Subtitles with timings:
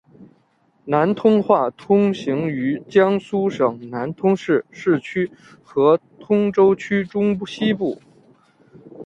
[0.85, 5.29] 南通话通行于江苏省南通市市区
[5.63, 8.01] 和通州区中西部。